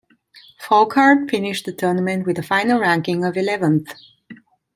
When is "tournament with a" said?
1.71-2.41